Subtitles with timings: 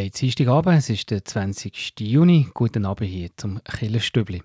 [0.00, 2.00] haben Dienstagabend, es ist der 20.
[2.00, 2.48] Juni.
[2.54, 4.42] Guten Abend hier zum Killerstübli.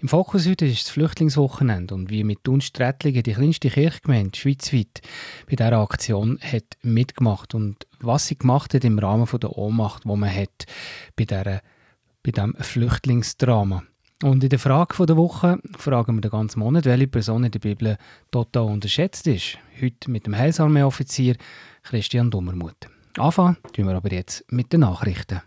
[0.00, 5.02] Im Fokus heute ist das Flüchtlingswochenende und wie mit Dunstrettlingen die kleinste Kirchgemeinde schweizweit
[5.48, 10.08] bei dieser Aktion hat mitgemacht und was sie gemacht hat im Rahmen der Ohnmacht, die
[10.08, 10.64] man hat
[11.16, 11.60] bei, dieser,
[12.22, 13.82] bei diesem Flüchtlingsdrama.
[14.22, 17.58] Und in der Frage der Woche fragen wir den ganzen Monat, welche Person in der
[17.58, 17.98] Bibel
[18.30, 19.58] total unterschätzt ist.
[19.80, 21.36] Heute mit dem Heilsarmee-Offizier
[21.82, 22.88] Christian Dummermuth.
[23.18, 25.42] Anfangen tun wir aber jetzt mit den Nachrichten.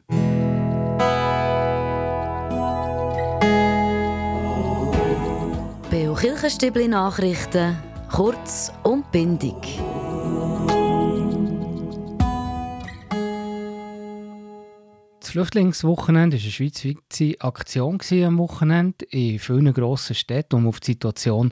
[5.89, 7.75] Beo Kirchenstibli Nachrichten,
[8.12, 9.55] kurz und bindig.
[15.20, 20.91] Das Flüchtlingswochenende war eine schweizweite Aktion am Wochenende in vielen grossen Städten, um auf die
[20.91, 21.52] Situation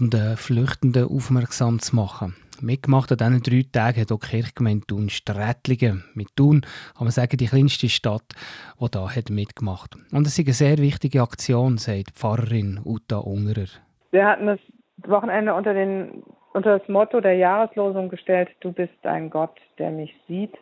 [0.00, 2.36] der Flüchtenden aufmerksam zu machen.
[2.62, 6.04] Mitgemacht an diesen drei Tagen hat auch die Kirchgemeinde Thun Strätlingen.
[6.14, 6.62] Mit Thun
[6.96, 8.34] kann man sagen, die kleinste Stadt,
[8.80, 13.68] die da hat mitgemacht Und es ist eine sehr wichtige Aktion, sagt Pfarrerin Uta Ungerer.
[14.10, 14.60] Wir hatten das
[15.06, 20.14] Wochenende unter, den, unter das Motto der Jahreslosung gestellt, du bist ein Gott, der mich
[20.28, 20.56] sieht.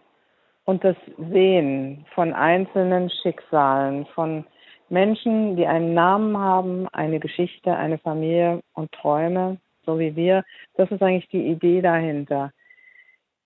[0.65, 0.97] Und das
[1.33, 4.45] Sehen von einzelnen Schicksalen, von
[4.91, 9.59] Menschen, die einen Namen haben, eine Geschichte, eine Familie und Träume
[9.89, 10.45] so wie wir.
[10.77, 12.53] Das ist eigentlich die Idee dahinter.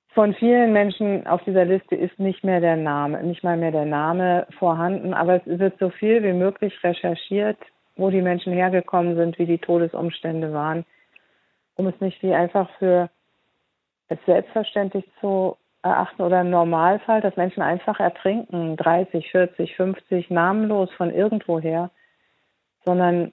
[0.09, 3.87] Von vielen Menschen auf dieser Liste ist nicht mehr der Name, nicht mal mehr der
[3.87, 7.57] Name vorhanden, aber es wird so viel wie möglich recherchiert,
[7.97, 10.85] wo die Menschen hergekommen sind, wie die Todesumstände waren,
[11.77, 13.09] um es nicht wie einfach für
[14.09, 20.91] es selbstverständlich zu erachten oder im Normalfall, dass Menschen einfach ertrinken, 30, 40, 50, namenlos
[20.93, 21.91] von irgendwoher,
[22.85, 23.33] sondern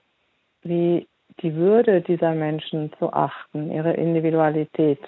[0.61, 1.08] wie
[1.41, 4.99] die Würde dieser Menschen zu achten, ihre Individualität.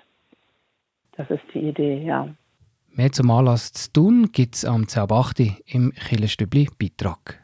[1.18, 2.28] Das ist die Idee, ja.
[2.94, 5.56] Mehr zum Anlass zu tun gibt es am 10.8.
[5.66, 7.40] im Killerstübli Beitrag.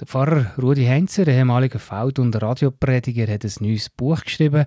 [0.00, 4.66] Der Pfarrer Rudi Heinzer, der ehemalige Feld- und Radioprediger, hat ein neues Buch geschrieben,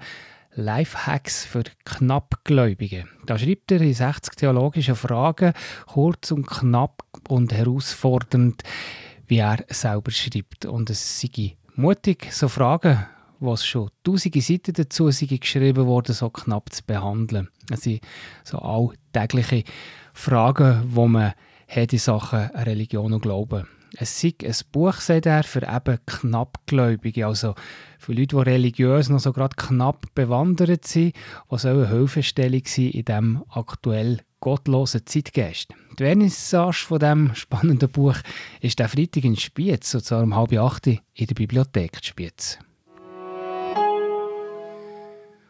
[0.54, 3.06] Lifehacks für Knappgläubige.
[3.26, 5.54] Da schreibt er in 60 theologischen Fragen,
[5.86, 8.64] kurz und knapp und herausfordernd,
[9.28, 10.66] wie er selber schreibt.
[10.66, 13.06] Und es sei mutig, so Fragen,
[13.40, 17.48] was schon tausende Seiten dazu sind geschrieben worden, so knapp zu behandeln.
[17.72, 18.02] Es sind
[18.44, 19.64] so alltägliche
[20.14, 21.34] Fragen, wo man
[21.68, 23.66] hat in Sachen Religion und Glauben.
[23.98, 27.56] Es sei ein Buch, sagt er, für eben Knappgläubige, also
[27.98, 31.16] für Leute, die religiös noch so gerade knapp bewandert sind,
[31.50, 35.74] was soll eine Hilfestellung sein in diesem aktuell gottlosen Zeitgeist.
[35.98, 38.16] Die Vernissage von diesem spannenden Buch
[38.62, 42.60] ist der Freitag in Spiez, und zwar um halb acht in der Bibliothek Spiez.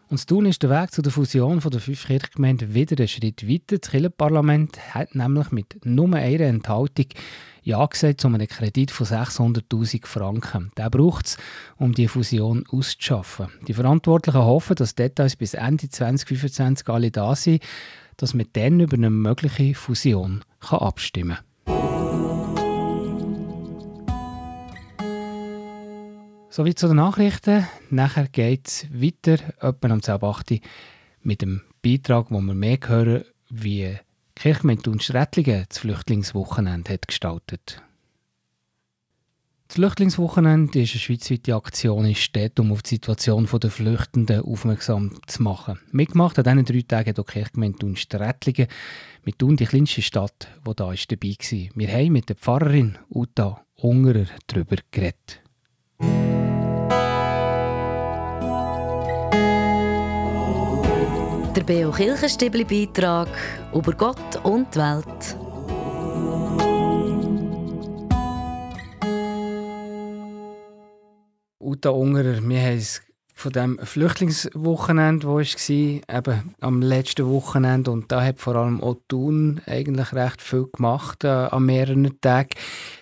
[0.09, 3.77] Und tun ist der Weg zu der Fusion der fünf Kirchgemeinden wieder einen Schritt weiter.
[3.77, 7.05] Das Kirchenparlament hat nämlich mit nur einer Enthaltung
[7.61, 10.71] Ja gesagt zu einem Kredit von 600'000 Franken.
[10.77, 11.37] Der braucht es,
[11.77, 13.49] um die Fusion auszuschaffen.
[13.67, 17.61] Die Verantwortlichen hoffen, dass Details bis Ende 2025 alle da sind
[18.19, 21.48] dass man dann über eine mögliche Fusion kann abstimmen kann.
[26.49, 27.67] Sowie zu den Nachrichten.
[27.89, 30.61] Nachher geht es weiter, etwa am 10.8.
[31.21, 33.97] mit dem Beitrag, wo wir mehr hören, wie
[34.35, 37.83] Kirchgemeinde und Strätlingen das Flüchtlingswochenende hat gestaltet
[39.69, 45.11] das Flüchtlingswochenende ist eine schweizweite Aktion in Städten, um auf die Situation der Flüchtenden aufmerksam
[45.27, 45.79] zu machen.
[45.91, 48.67] Mitgemacht an diesen drei Tagen auch Kirchgemeinde und Strätlingen
[49.23, 51.69] mit Thun die kleinste Stadt, die da ist, dabei war.
[51.75, 55.43] Wir haben mit der Pfarrerin Uta Ungerer darüber geredet.
[61.55, 63.27] Der Beo Kirchenstibli Beitrag
[63.73, 65.35] über Gott und die Welt.
[71.59, 73.01] Uta Ungerer, wir haben es
[73.33, 78.83] von dem Flüchtlingswochenende, wo es war, eben am letzten Wochenende und da hat vor allem
[78.83, 82.49] auch Thun eigentlich recht viel gemacht äh, an mehreren Tagen.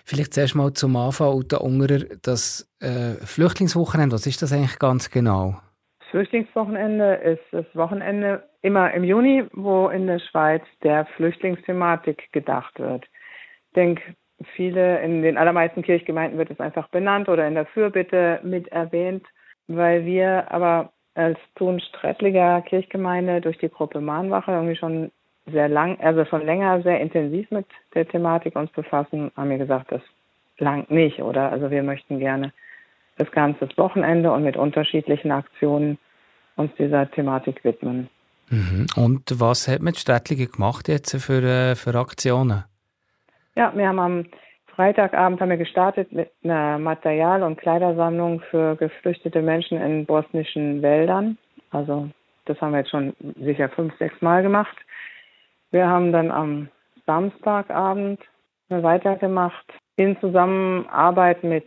[0.04, 5.10] Vielleicht zuerst mal zum Anfang, Uta Ungerer, das äh, Flüchtlingswochenende, was ist das eigentlich ganz
[5.10, 5.60] genau?
[6.10, 13.04] Flüchtlingswochenende ist das Wochenende immer im Juni, wo in der Schweiz der Flüchtlingsthematik gedacht wird.
[13.04, 14.02] Ich denke,
[14.54, 19.26] viele, in den allermeisten Kirchgemeinden wird es einfach benannt oder in der Fürbitte mit erwähnt,
[19.66, 25.10] weil wir aber als Thun-Strettliger Kirchgemeinde durch die Gruppe Mahnwache irgendwie schon
[25.46, 29.90] sehr lang, also schon länger sehr intensiv mit der Thematik uns befassen, haben wir gesagt,
[29.90, 30.02] das
[30.58, 31.50] langt nicht, oder?
[31.50, 32.52] Also wir möchten gerne
[33.18, 35.98] das ganze Wochenende und mit unterschiedlichen Aktionen
[36.56, 38.08] uns dieser Thematik widmen.
[38.50, 38.86] Mhm.
[38.96, 42.64] Und was hat man Städtlinge gemacht jetzt für, äh, für Aktionen?
[43.54, 44.24] Ja, wir haben am
[44.74, 51.36] Freitagabend haben wir gestartet mit einer Material- und Kleidersammlung für geflüchtete Menschen in bosnischen Wäldern.
[51.70, 52.08] Also
[52.44, 54.76] das haben wir jetzt schon sicher fünf, sechs Mal gemacht.
[55.72, 56.68] Wir haben dann am
[57.06, 58.20] Samstagabend
[58.68, 59.66] weitergemacht
[59.96, 61.66] in Zusammenarbeit mit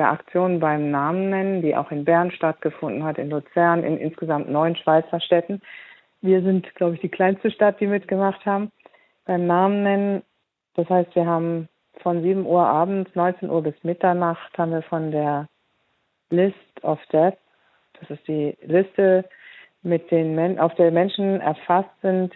[0.00, 4.48] der Aktion beim Namen nennen, die auch in Bern stattgefunden hat, in Luzern, in insgesamt
[4.48, 5.60] neun Schweizer Städten.
[6.22, 8.72] Wir sind, glaube ich, die kleinste Stadt, die mitgemacht haben.
[9.26, 10.22] Beim Namen nennen,
[10.74, 11.68] das heißt, wir haben
[11.98, 15.48] von 7 Uhr abends, 19 Uhr bis Mitternacht, haben wir von der
[16.30, 17.36] List of Death,
[18.00, 19.26] das ist die Liste,
[19.82, 22.32] mit den Men auf der Menschen erfasst sind,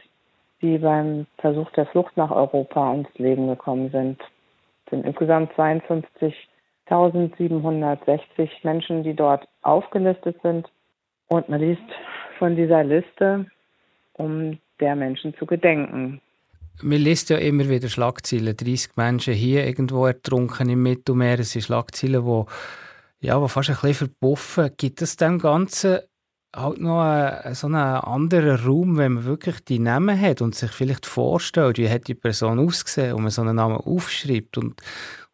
[0.60, 4.20] die beim Versuch der Flucht nach Europa ums Leben gekommen sind.
[4.84, 5.50] Es sind insgesamt
[6.88, 10.68] 52.760 Menschen, die dort aufgelistet sind.
[11.28, 11.82] Und man liest
[12.38, 13.46] von dieser Liste,
[14.14, 16.20] um der Menschen zu gedenken.
[16.82, 18.56] Man liest ja immer wieder Schlagzeilen.
[18.56, 21.38] 30 Menschen hier irgendwo ertrunken im Mittelmeer.
[21.38, 24.70] Es sind Schlagzeilen, die, ja, die fast ein bisschen verpuffen.
[24.76, 26.00] Gibt es dem Ganzen
[26.54, 30.70] halt noch ein, so einen anderen Raum, wenn man wirklich die Namen hat und sich
[30.70, 34.80] vielleicht vorstellt, wie hat die Person ausgesehen und man so einen Namen aufschreibt und,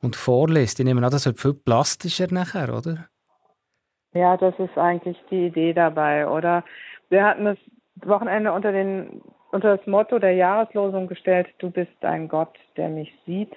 [0.02, 0.80] und vorliest.
[0.80, 3.06] Ich nehme an, das wird viel plastischer nachher, oder?
[4.12, 6.64] Ja, das ist eigentlich die Idee dabei, oder?
[7.10, 7.58] Wir hatten das
[8.04, 9.22] Wochenende unter, den,
[9.52, 13.52] unter das Motto der Jahreslosung gestellt, du bist ein Gott, der mich sieht.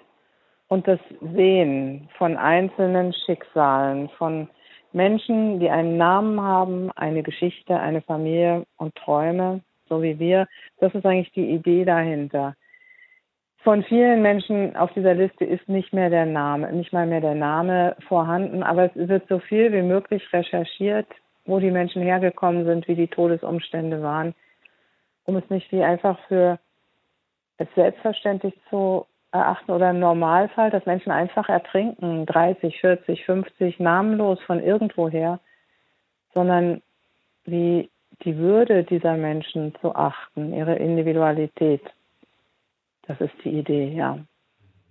[0.67, 0.99] Und das
[1.35, 4.49] Sehen von einzelnen Schicksalen, von
[4.93, 10.47] Menschen, die einen Namen haben, eine Geschichte, eine Familie und Träume, so wie wir.
[10.79, 12.55] Das ist eigentlich die Idee dahinter.
[13.63, 17.35] Von vielen Menschen auf dieser Liste ist nicht mehr der Name, nicht mal mehr der
[17.35, 21.07] Name vorhanden, aber es wird so viel wie möglich recherchiert,
[21.45, 24.35] wo die Menschen hergekommen sind, wie die Todesumstände waren,
[25.25, 26.59] um es nicht wie einfach für
[27.57, 34.39] es selbstverständlich zu erachten oder im Normalfall, dass Menschen einfach ertrinken, 30, 40, 50, namenlos
[34.45, 35.39] von irgendwoher,
[36.33, 36.81] sondern
[37.45, 37.89] wie
[38.23, 41.81] die Würde dieser Menschen zu achten, ihre Individualität.
[43.07, 44.19] Das ist die Idee, ja.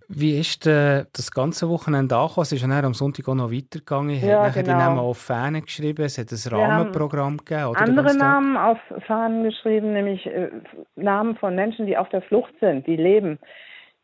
[0.08, 2.42] Wie ist äh, das ganze Wochenende angekommen?
[2.42, 4.10] Es ist dann am Sonntag auch noch weitergegangen.
[4.10, 4.64] Ich ja, habe genau.
[4.64, 6.04] die Namen auf Fahnen geschrieben.
[6.04, 7.68] Es hat ein Rahmenprogramm gegeben.
[7.68, 10.50] Oder andere Namen auf Fahnen geschrieben, nämlich äh,
[10.96, 13.38] Namen von Menschen, die auf der Flucht sind, die leben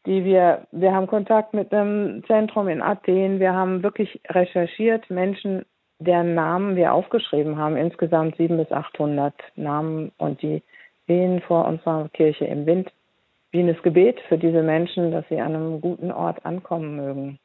[0.08, 5.66] die wir, wir haben Kontakt mit einem Zentrum in Athen, wir haben wirklich recherchiert, Menschen,
[5.98, 10.62] deren Namen wir aufgeschrieben haben, insgesamt sieben bis 800 Namen und die
[11.06, 12.90] wehen vor unserer Kirche im Wind.
[13.50, 17.38] Wie ein Gebet für diese Menschen, dass sie an einem guten Ort ankommen mögen.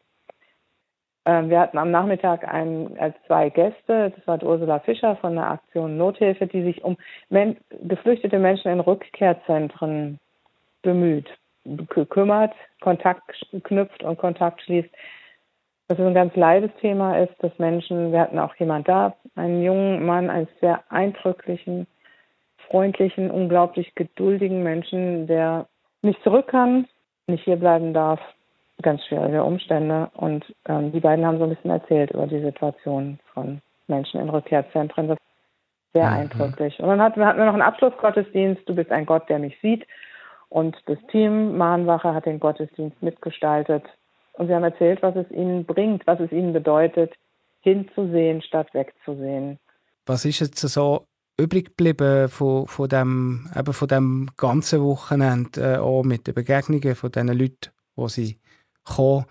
[1.25, 5.51] Ähm, wir hatten am Nachmittag einen, als zwei Gäste, das war Ursula Fischer von der
[5.51, 6.95] Aktion Nothilfe, die sich um
[7.29, 10.19] men geflüchtete Menschen in Rückkehrzentren
[10.81, 11.29] bemüht
[12.09, 13.23] kümmert, Kontakt
[13.63, 14.89] knüpft und Kontakt schließt.
[15.89, 20.05] Was ein ganz leides Thema ist, dass Menschen, wir hatten auch jemand da, einen jungen
[20.05, 21.87] Mann, einen sehr eindrücklichen,
[22.69, 25.67] freundlichen, unglaublich geduldigen Menschen, der
[26.01, 26.87] nicht zurück kann,
[27.27, 28.19] nicht hier bleiben darf,
[28.81, 30.09] ganz schwierige Umstände.
[30.13, 34.29] Und ähm, die beiden haben so ein bisschen erzählt über die Situation von Menschen in
[34.29, 35.09] Rückkehrzentren.
[35.09, 36.17] Das ist sehr mhm.
[36.17, 36.79] eindrücklich.
[36.79, 39.85] Und dann hatten, hatten wir noch einen Abschlussgottesdienst, du bist ein Gott, der mich sieht.
[40.53, 43.83] Und das Team Mahnwache hat den Gottesdienst mitgestaltet.
[44.33, 47.11] Und sie haben erzählt, was es ihnen bringt, was es ihnen bedeutet,
[47.61, 49.57] hinzusehen statt wegzusehen.
[50.05, 51.07] Was ist jetzt so
[51.39, 56.93] übrig geblieben von, von, dem, eben von dem ganzen Wochenende, äh, auch mit den Begegnungen
[56.93, 58.37] von den Leuten, wo sie
[58.83, 59.25] kommen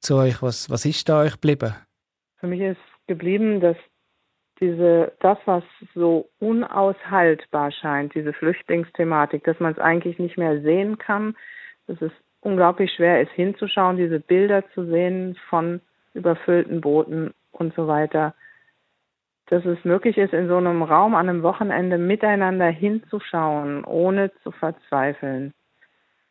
[0.00, 0.42] zu euch?
[0.42, 1.72] Was, was ist da euch geblieben?
[2.38, 3.76] Für mich ist geblieben, dass
[4.64, 5.62] diese, das, was
[5.94, 11.36] so unaushaltbar scheint, diese Flüchtlingsthematik, dass man es eigentlich nicht mehr sehen kann,
[11.86, 15.80] dass es unglaublich schwer ist hinzuschauen, diese Bilder zu sehen von
[16.14, 18.34] überfüllten Booten und so weiter,
[19.46, 24.50] dass es möglich ist, in so einem Raum an einem Wochenende miteinander hinzuschauen, ohne zu
[24.50, 25.52] verzweifeln.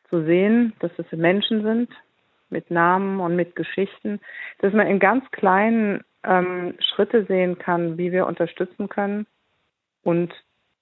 [0.09, 1.89] Zu sehen, dass es Menschen sind
[2.49, 4.19] mit Namen und mit Geschichten,
[4.59, 9.25] dass man in ganz kleinen ähm, Schritte sehen kann, wie wir unterstützen können.
[10.03, 10.33] Und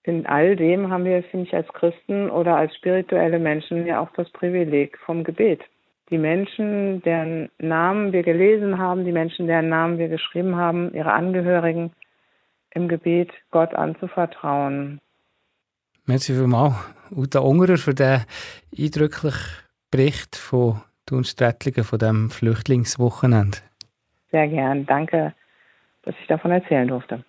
[0.03, 4.09] in all dem haben wir, finde ich, als Christen oder als spirituelle Menschen ja auch
[4.15, 5.61] das Privileg vom Gebet.
[6.09, 11.13] Die Menschen, deren Namen wir gelesen haben, die Menschen, deren Namen wir geschrieben haben, ihre
[11.13, 11.91] Angehörigen
[12.71, 14.99] im Gebet Gott anzuvertrauen.
[16.05, 16.75] Merci vielmals,
[17.11, 18.21] Uta Ungerer, für den
[18.77, 23.59] eindrücklichen Bericht von den Strättlingen von dem Flüchtlingswochenende.
[24.31, 24.85] Sehr gern.
[24.85, 25.33] Danke,
[26.03, 27.23] dass ich davon erzählen durfte.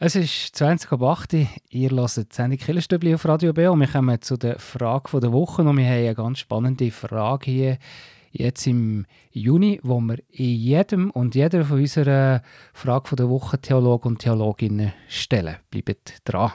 [0.00, 1.34] Es ist 20 ab 8
[1.70, 5.32] Ihr hört die Sendung Killerstübli auf Radio B und wir kommen zu der Frage der
[5.32, 7.78] Woche und wir haben eine ganz spannende Frage hier
[8.30, 12.42] jetzt im Juni, wo wir in jedem und jeder von unserer
[12.72, 15.56] Frage der Woche Theologen und Theologinnen stellen.
[15.70, 16.52] Bleibt dran.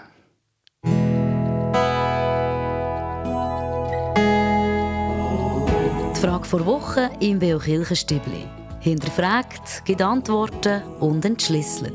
[6.16, 8.63] Die Frage der Woche im Beo Kirchenstübli.
[8.84, 11.94] Hinterfragt, gibt Antworten und entschlüsselt.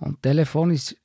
[0.00, 0.96] Und telefonisch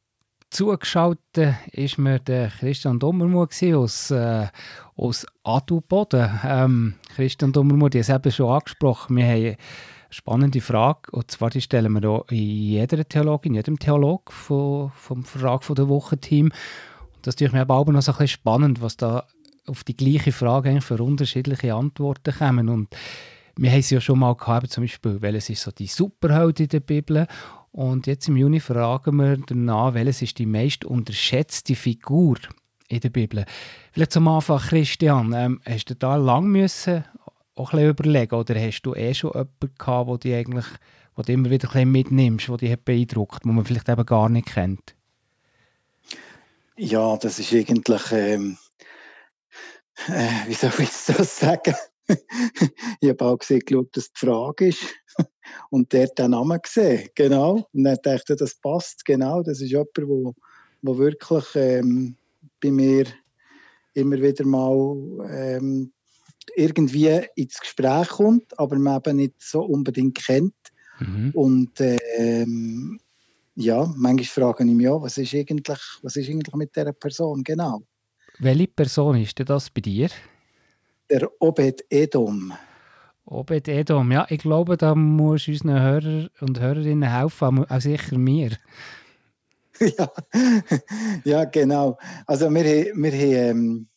[0.49, 4.47] zugeschaltet ist mir der Christian Dommermuth aus, äh,
[4.95, 6.39] aus Adelboden.
[6.45, 9.57] Ähm, Christian Dommermuth, ich habe es eben schon angesprochen, wir haben
[10.09, 15.73] spannende Frage, und zwar die stellen wir auch jeder Theologin, jedem Theolog vom, vom Frage
[15.73, 16.53] der Woche-Team.
[17.23, 19.25] Das ist mir aber noch so ein bisschen spannend, was da
[19.67, 22.69] auf die gleiche Frage für unterschiedliche Antworten kommen.
[22.69, 22.89] Und
[23.57, 26.69] wir haben es ja schon mal gehabt, zum Beispiel, welches ist so die Superheld in
[26.69, 27.27] der Bibel
[27.71, 32.37] und jetzt im Juni fragen wir danach, welches ist die meist unterschätzte Figur
[32.89, 33.45] in der Bibel.
[33.93, 37.05] Vielleicht zum Anfang, Christian, ähm, hast du da lang müssen
[37.55, 40.65] auch ein überlegen oder hast du eh schon jemanden gehabt, wo du eigentlich
[41.15, 44.29] wo du immer wieder ein bisschen mitnimmst, wo dich beeindruckt, wo man vielleicht eben gar
[44.29, 44.95] nicht kennt?
[46.77, 48.57] Ja, das ist eigentlich, ähm,
[50.07, 51.75] äh, wie soll ich das sagen?
[52.99, 54.83] ich habe auch gesehen, geschaut, dass die Frage ist.
[55.69, 57.67] Und der hat den Namen gesehen, genau.
[57.73, 59.41] Und dann dachte das passt, genau.
[59.43, 60.33] Das ist jemand, der wo,
[60.81, 62.15] wo wirklich ähm,
[62.61, 63.05] bei mir
[63.93, 64.97] immer wieder mal
[65.29, 65.91] ähm,
[66.55, 70.55] irgendwie ins Gespräch kommt, aber man eben nicht so unbedingt kennt.
[70.99, 71.31] Mhm.
[71.33, 72.99] Und ähm,
[73.55, 77.43] ja, manchmal frage ich mich auch, was ist eigentlich, was ist eigentlich mit dieser Person
[77.43, 77.83] genau?
[78.43, 80.09] Welche Person ist denn das bei dir?
[81.11, 82.51] Der Obed Edom.
[83.23, 88.57] Obed Edom, ja, ich glaube, da muss unseren Hörer und Hörerinnen helfen, auch sicher mir.
[89.79, 90.11] ja,
[91.23, 91.99] ja, genau.
[92.25, 93.87] Also wir, wir, haben,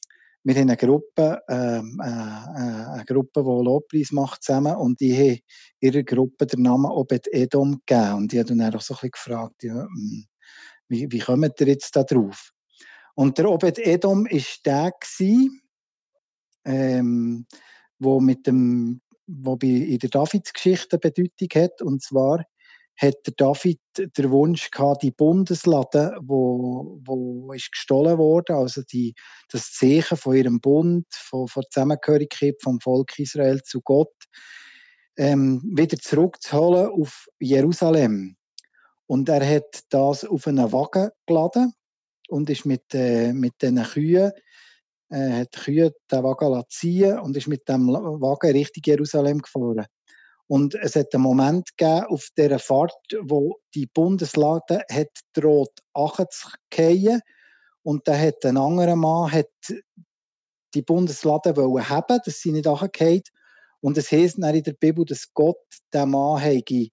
[0.42, 5.16] wir haben eine Gruppe, ähm, äh, äh, eine Gruppe, die Lobpreis macht zusammen und die
[5.16, 5.40] haben
[5.80, 8.14] ihrer Gruppe den Namen Obed Edom gegeben.
[8.16, 10.26] Und die haben dann auch so ein bisschen gefragt, ja, hm,
[10.88, 12.53] wie, wie kommt ihr jetzt da drauf?
[13.14, 15.61] Und der Obed Edom war der, gewesen,
[16.64, 17.47] ähm,
[17.99, 21.80] wo mit dem, wo in der Davids-Geschichte Bedeutung hat.
[21.80, 22.44] Und zwar
[22.97, 29.14] hat der David den Wunsch gehabt, die Bundeslade, wo, wo ist gestohlen wurde, also die,
[29.50, 34.14] das Zeichen von ihrem Bund, von, von der Zusammengehörigkeit vom Volk Israel zu Gott,
[35.16, 38.37] ähm, wieder zurückzuholen auf Jerusalem.
[39.06, 41.75] Und er hat das auf einen Wagen geladen
[42.28, 44.32] und ist mit, äh, mit diesen Kühen
[45.10, 49.86] äh, hat die Kühe den Wagen ziehen und ist mit dem Wagen Richtung Jerusalem gefahren.
[50.46, 57.20] Und es hat einen Moment gegeben auf dieser Fahrt, wo die Bundeslade hat droht nachzufallen.
[57.82, 59.48] Und dann hat ein anderer Mann hat
[60.74, 63.22] die Bundeslade wollen haben, dass sie nicht nachgefallen
[63.80, 65.62] Und es heisst in der Bibel, dass Gott
[65.92, 66.88] den Mann habe,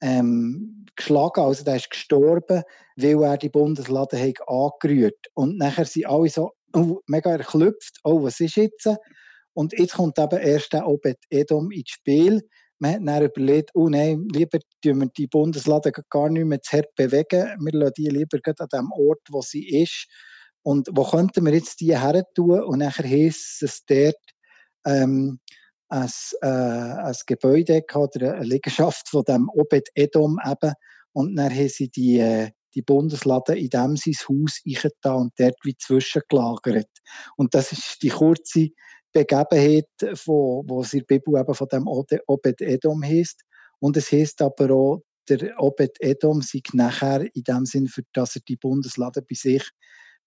[0.00, 2.62] ähm, geschlagen, also der ist gestorben,
[2.96, 5.26] weil er die Bundeslade hat angerührt.
[5.34, 8.88] Und nachher sind alle so oh, mega erklüpft, oh, was ist jetzt?
[9.52, 12.42] Und jetzt kommt eben erst der Obed Edom ins Spiel.
[12.78, 16.78] Man hat dann überlegt, oh nein, lieber tun wir die Bundeslade gar nicht mehr zu
[16.78, 17.56] hart bewegen.
[17.60, 20.06] Wir lassen die lieber an dem Ort, wo sie ist.
[20.62, 22.62] Und wo könnten wir jetzt die her tun?
[22.62, 24.16] Und nachher heisst es dort,
[24.86, 25.40] ähm,
[25.90, 30.72] ein, äh, ein Gebäude oder eine Liegenschaft von dem Obed Edom eben.
[31.12, 35.56] Und dann haben sie die, äh, die Bundeslade in dem sein Haus eingetan und dort
[35.64, 36.88] wie zwischengelagert.
[37.36, 38.68] Und das ist die kurze
[39.12, 43.42] Begebenheit, von, wo der Bibel eben von dem Obed Edom heißt.
[43.80, 48.36] Und es heißt aber auch, der Obed Edom sei nachher in dem Sinn, für dass
[48.36, 49.68] er die Bundeslade bei sich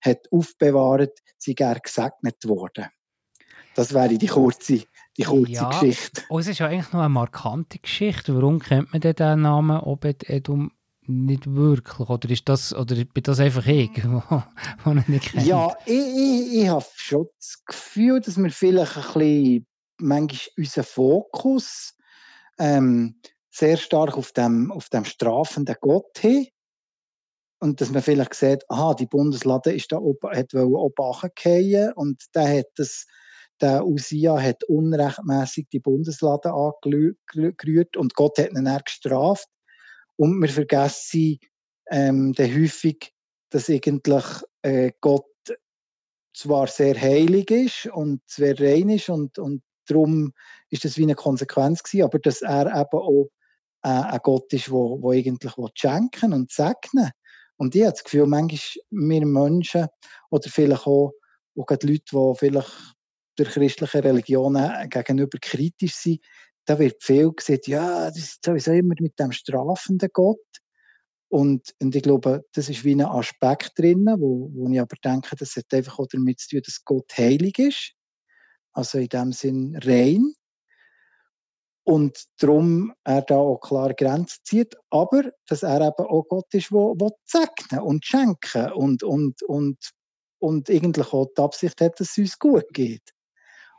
[0.01, 2.87] hat aufbewahrt, sei er gesegnet worden.
[3.75, 4.83] Das wäre die kurze,
[5.17, 6.23] die kurze ja, Geschichte.
[6.29, 8.35] Und es ist ja eigentlich noch eine markante Geschichte.
[8.35, 10.71] Warum kennt man denn den Namen Obed Edom
[11.05, 12.09] nicht wirklich?
[12.09, 13.91] Oder ist das, oder bin das einfach ich,
[14.85, 15.45] den ich nicht kenne?
[15.45, 19.67] Ja, ich, ich, ich habe schon das Gefühl, dass wir vielleicht ein bisschen
[19.97, 21.95] manchmal unseren Fokus
[22.57, 26.47] ähm, sehr stark auf dem, auf dem strafenden Gott haben.
[27.59, 32.59] Und dass man vielleicht sieht, aha, die Bundeslade ist da oben, hat oben und der
[32.59, 33.05] hat das,
[33.63, 39.47] der Usia hat unrechtmäßig die Bundeslade angerührt und Gott hat ihn dann gestraft.
[40.17, 41.39] Und wir vergessen
[41.89, 43.13] ähm, dann häufig,
[43.49, 44.25] dass eigentlich
[44.63, 45.25] äh, Gott
[46.35, 50.33] zwar sehr heilig ist und sehr rein ist und, und darum
[50.69, 53.29] ist das wie eine Konsequenz gewesen, aber dass er eben auch
[53.83, 57.11] äh, ein Gott ist, wo, wo eigentlich schenken und segnen
[57.55, 59.87] Und ich habe das Gefühl, manchmal wir Menschen
[60.31, 61.13] oder vielleicht auch,
[61.55, 62.95] auch Leute, die vielleicht
[63.37, 66.19] der christlichen Religionen gegenüber kritisch sind,
[66.65, 70.39] da wird viel gesagt, ja, das ist sowieso immer mit dem strafenden Gott.
[71.29, 75.35] Und, und ich glaube, das ist wie ein Aspekt drin, wo, wo ich aber denke,
[75.35, 77.93] das hat einfach auch damit zu tun, dass Gott heilig ist.
[78.71, 80.33] Also in dem Sinn rein.
[81.85, 86.71] Und darum er da auch klar Grenzen zieht, aber dass er eben auch Gott ist,
[86.71, 89.77] der segnen und schenken und, und, und,
[90.39, 93.03] und eigentlich auch die Absicht hat, dass es uns gut geht.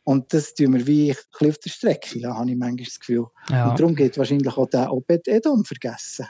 [0.04, 3.00] Und das tun wir wie ein bisschen auf der Strecke, da habe ich manchmal das
[3.00, 3.26] Gefühl.
[3.48, 3.70] Ja.
[3.70, 6.26] Und darum geht wahrscheinlich auch der Obed Edom vergessen.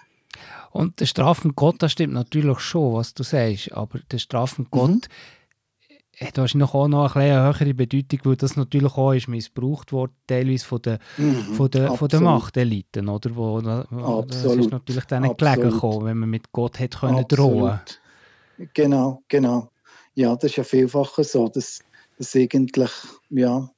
[0.70, 4.78] Und der strafende Gott, das stimmt natürlich schon, was du sagst, aber der strafende mhm.
[4.78, 5.08] Gott
[6.20, 10.64] hat wahrscheinlich auch noch eine höhere Bedeutung, weil das natürlich auch ist missbraucht worden, teilweise
[10.64, 13.34] von den, mhm, von den, von den Machteliten, oder?
[13.34, 14.30] Wo, Absolut.
[14.30, 17.80] Das ist natürlich dann gelegen gekommen, wenn man mit Gott hätte können drohen
[18.72, 19.70] Genau, genau.
[20.14, 21.80] Ja, das ist ja vielfach so, dass,
[22.18, 22.90] dass eigentlich,
[23.30, 23.70] ja,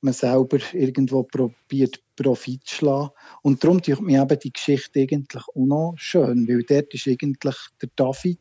[0.00, 3.10] man selber irgendwo probiert, Profit zu schlagen.
[3.42, 7.56] Und darum tut mir eben die Geschichte eigentlich auch noch schön, weil dort ist eigentlich
[7.80, 8.38] der David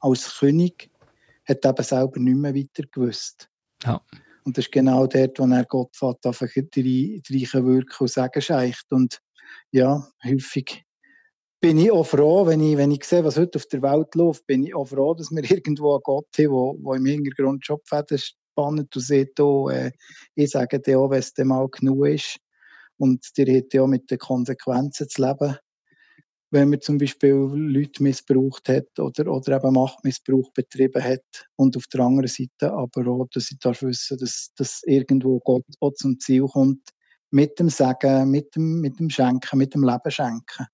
[0.00, 0.90] als König
[1.44, 3.48] hat eben selber nicht mehr weiter gewusst.
[3.84, 4.00] Ja.
[4.44, 8.86] Und das ist genau dort, wo er Gott fährt, einfach reichen wirken und sagen scheicht.
[8.90, 9.20] Und
[9.72, 10.84] ja, häufig
[11.60, 14.46] bin ich auch froh, wenn ich, wenn ich sehe, was heute auf der Welt läuft,
[14.46, 18.20] bin ich auch froh, dass wir irgendwo einen Gott haben, der im Hintergrund Schopfäden
[18.94, 19.92] sagt, oh, äh,
[20.34, 22.38] ich sage dir auch, wenn es mal genug ist.
[22.96, 25.56] Und der hat ja auch mit den Konsequenzen zu leben
[26.50, 31.46] wenn man zum Beispiel Leute missbraucht hat oder, oder eben Machtmissbrauch betrieben hat.
[31.56, 35.66] Und auf der anderen Seite aber auch, dass ich darf wissen, dass, dass irgendwo Gott
[35.80, 36.88] auch zum Ziel kommt,
[37.30, 40.66] mit dem Sagen, mit dem, mit dem Schenken, mit dem Leben schenken.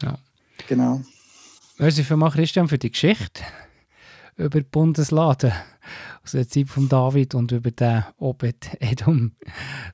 [0.00, 0.18] Ja.
[0.66, 1.02] Genau.
[1.76, 3.42] Merci vielmals, Christian, für die Geschichte
[4.36, 5.52] über die Bundeslade
[6.22, 9.32] aus der Zeit von David und über den Obed Edom.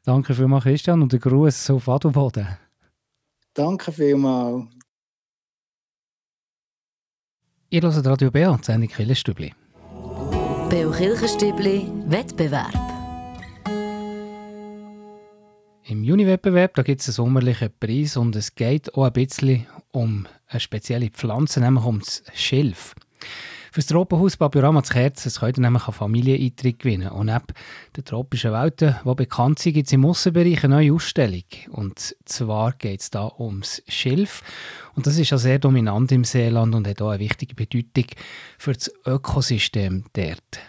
[0.04, 2.48] Danke vielmals, Christian, und einen Gruß auf Adelboden.
[3.54, 4.66] Danke vielmals.
[7.70, 9.52] Ihr hört Radio Beo, die Sendung Kirchenstübli.
[10.68, 12.74] Beo Kirchenstübli Wettbewerb.
[15.84, 20.60] Im Juni-Wettbewerb gibt es einen sommerlichen Preis und es geht auch ein bisschen um eine
[20.60, 22.94] spezielle Pflanze, nämlich um das Schilf.
[23.72, 27.10] Für das Tropenhaus Papiorama zu Kerzen könnt ihr nämlich einen Familieneintritt gewinnen.
[27.10, 27.44] Und neben
[27.96, 31.44] den tropischen Welten, die bekannt sind, gibt es im Aussenbereich eine neue Ausstellung.
[31.70, 34.42] Und zwar geht es da ums Schilf.
[34.96, 38.06] Und das ist ja sehr dominant im Seeland und hat auch eine wichtige Bedeutung
[38.58, 40.60] für das Ökosystem dort.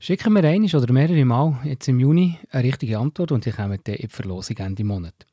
[0.00, 3.78] Schicken wir einmal oder mehrere Mal jetzt im Juni eine richtige Antwort und die kommen
[3.84, 5.26] dann in die Verlosung Ende Monat.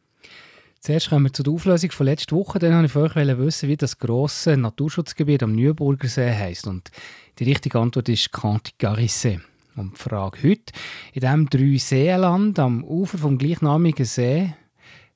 [0.79, 2.59] Zuerst kommen wir zu der Auflösung von letzter Woche.
[2.59, 6.67] Dann wollte ich von euch wissen, wie das grosse Naturschutzgebiet am Nürburger See heisst.
[6.67, 6.91] Und
[7.39, 9.41] die richtige Antwort ist Cantigarisse.
[9.75, 10.73] Und die Frage heute,
[11.13, 14.53] in diesem drei Seenland am Ufer vom gleichnamigen See,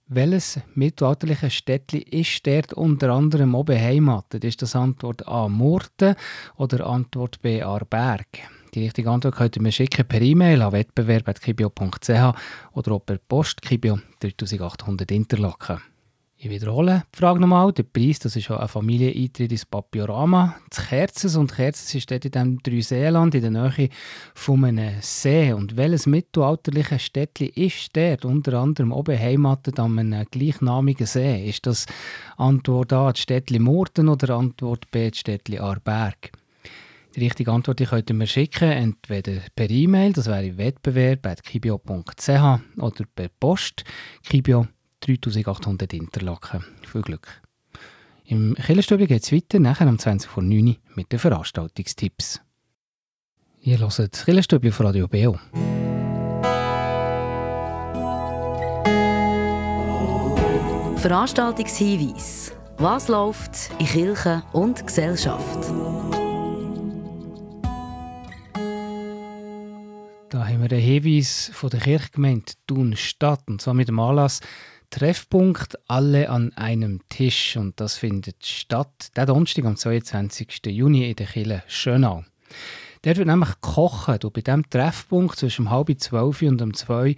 [0.08, 4.43] welches mittelalterliche Städtchen ist dort unter anderem auch beheimatet?
[4.43, 5.47] Ist das Antwort A.
[5.47, 6.15] Murten
[6.58, 7.62] oder Antwort B.
[7.63, 8.28] Arberg?
[8.74, 12.10] Die richtige Antwort könnt ihr mir schicken per E-Mail an wettbewerb.kibio.ch
[12.74, 15.82] oder auch per Post Kibio 3800 Interlaken.
[16.44, 17.72] Ich wiederhole die Frage nochmal.
[17.74, 20.56] Der Preis, das ist auch ein Familieneintritt ins Papiorama.
[20.72, 23.90] Das Kerzes und Kerzes steht in dem Dreiseenland in der Nähe
[24.34, 25.54] von einem See.
[25.54, 28.26] Und welches mittelalterliche Städtchen ist dort?
[28.26, 31.48] Unter anderem oben beheimatet an einem gleichnamigen See.
[31.48, 31.86] Ist das
[32.38, 36.32] Antwort A, das Städtchen Murten oder Antwort B, das Städtchen Arberg?
[37.15, 42.30] Die richtige Antwort die könnt ihr mir schicken, entweder per E-Mail, das wäre wettbewerb.kibio.ch
[42.78, 43.84] oder per Post,
[44.24, 44.67] Kibio
[45.02, 46.63] 3800 Interlaken.
[46.89, 47.41] Viel Glück!
[48.26, 52.39] Im Killerstübli geht es weiter, nachher um 20 vor 9 mit den Veranstaltungstipps.
[53.60, 55.38] Ihr hört das Killerstübli auf Radio Beo.
[60.95, 62.54] Veranstaltungshinweis.
[62.78, 65.71] Was läuft in Kirche und Gesellschaft?
[70.32, 74.39] Da haben wir einen Hinweis von der Kirchgemeinde Thun Stadt und zwar mit dem Anlass
[74.89, 80.67] Treffpunkt alle an einem Tisch und das findet statt der Donnerstag am 22.
[80.67, 82.24] Juni in der Kirche Schönau.
[83.02, 87.17] Dort wird nämlich gekocht und bei diesem Treffpunkt zwischen halb zwölf und um zwei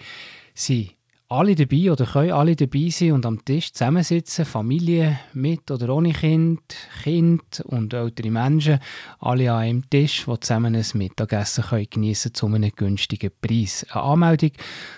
[0.55, 0.95] sind
[1.33, 6.13] alle dabei oder können alle dabei sein und am Tisch zusammensitzen, Familie mit oder ohne
[6.13, 6.61] Kind,
[7.01, 8.79] Kind und ältere Menschen,
[9.19, 13.83] alle an einem Tisch, die zusammen ein Mittagessen können geniessen zu einem günstigen Preis.
[13.89, 14.51] Eine Anmeldung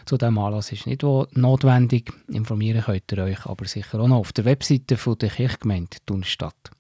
[0.06, 4.34] zu diesem Anlass ist nicht notwendig, informieren könnt ihr euch aber sicher auch noch auf
[4.34, 6.72] der Webseite von der Kirchgemeinde Thunstadt.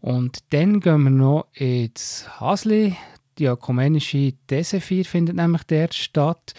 [0.00, 2.96] Und dann gehen wir noch ins Hasli.
[3.38, 6.54] Die ökumenische These findet nämlich dort statt.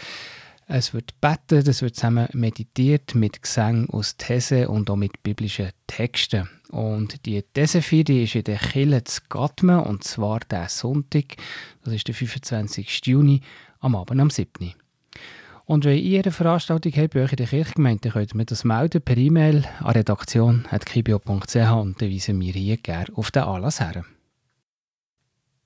[0.67, 5.69] Es wird beten, es wird zusammen meditiert mit Gesang aus These und auch mit biblischen
[5.86, 6.49] Texten.
[6.71, 11.38] Und die These die ist in der Kille zu Gatmen, und zwar der Sonntag,
[11.84, 13.01] das ist der 25.
[13.06, 13.41] Juni,
[13.80, 14.73] am Abend am 7.
[15.65, 18.63] Und wenn ihr eine Veranstaltung habt bei euch in der Kirchgemeinde, könnt ihr mir das
[18.63, 24.04] melden per E-Mail an redaktion.kibio.ch und dann weisen wir hier gerne auf den Anlass her.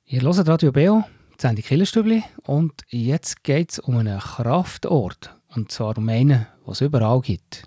[0.06, 1.06] Ihr hört Radio Beo
[1.42, 2.24] Sendung Killerstübli.
[2.46, 5.36] Und jetzt geht es um einen Kraftort.
[5.56, 7.64] Und zwar um einen, den es überall gibt.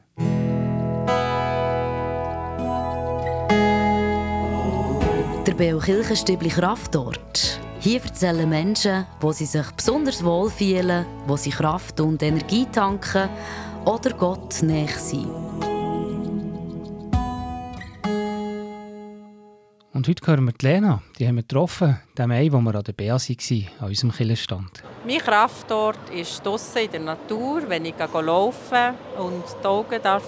[5.47, 7.59] Der Beokirchenstübli Kraftort.
[7.81, 13.29] Hier erzählen Menschen, wo sie sich besonders wohlfühlen, wo sie Kraft und Energie tanken
[13.85, 15.52] oder Gott näher sind.
[20.03, 21.01] Und heute hören wir die Lena.
[21.17, 24.83] Die haben wir getroffen, den Mai, wo wir an der BA waren, an unserem Killerstand.
[25.07, 30.25] Mein Kraftort ist draußen in der Natur, wenn ich laufen und die Augen darf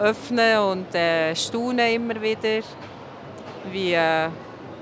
[0.00, 2.60] öffnen und äh, staune immer wieder,
[3.70, 4.28] wie äh,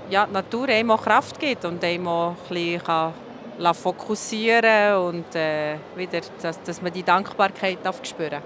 [0.08, 5.76] ja, die Natur einem Kraft gibt und einem auch ein bisschen kann fokussieren und äh,
[5.94, 8.40] wieder, dass, dass man die Dankbarkeit darf spüren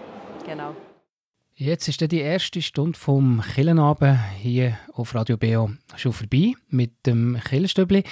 [0.45, 0.75] Genau.
[1.63, 7.39] Jetzt ist die erste Stunde vom Killenabend hier auf Radio Beo schon vorbei mit dem
[7.39, 8.03] Killenstübli.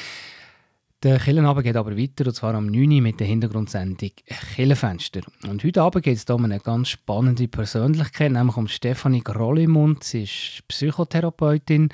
[1.02, 2.92] Der Killenabend geht aber weiter, und zwar am 9.
[2.92, 4.10] Uhr mit der Hintergrundsendung
[4.54, 5.22] Killenfenster.
[5.48, 10.04] Und heute Abend geht es um eine ganz spannende Persönlichkeit, nämlich um Stefanie Grollimund.
[10.04, 11.88] Sie ist Psychotherapeutin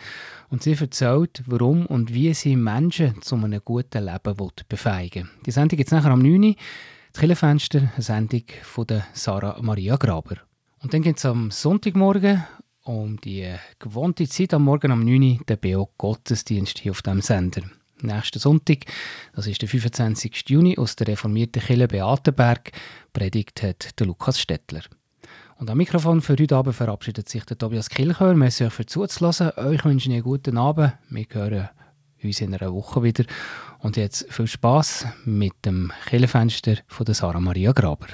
[0.49, 5.43] und sie erzählt, warum und wie sie Menschen zu einem guten Leben befähigen will.
[5.47, 6.43] Die Sendung gibt es nachher am 9.
[6.43, 6.55] Uhr.
[7.13, 10.39] Das Killenfenster, eine Sendung von Sarah Maria Graber.
[10.85, 12.45] Und dann geht es am Sonntagmorgen
[12.83, 17.23] um die gewohnte Zeit am Morgen um 9 Uhr den BO Gottesdienst hier auf dem
[17.23, 17.63] Sender.
[18.03, 18.85] Nächsten Sonntag,
[19.35, 20.45] das ist der 25.
[20.47, 22.71] Juni, aus der reformierten Kirche Beatenberg,
[23.15, 24.83] predigt hat der Lukas Stettler.
[25.57, 28.35] Und am Mikrofon für heute Abend verabschiedet sich der Tobias Kilchör.
[28.35, 29.53] Merci euch für zuzulassen.
[29.57, 30.93] Euch wünsche ich einen guten Abend.
[31.09, 31.71] Wir hören
[32.23, 33.25] uns in einer Woche wieder.
[33.79, 38.09] Und jetzt viel Spaß mit dem Kirchenfenster von der Sarah Maria Graber.